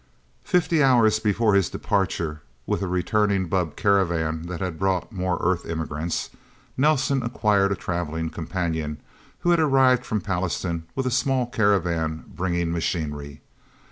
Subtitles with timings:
[0.45, 5.63] Fifty hours before his departure with a returning bubb caravan that had brought more Earth
[5.67, 6.31] emigrants,
[6.75, 8.97] Nelsen acquired a travelling companion
[9.41, 13.41] who had arrived from Pallastown with a small caravan bringing machinery.